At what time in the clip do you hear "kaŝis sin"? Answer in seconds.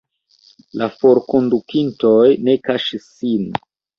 2.69-3.47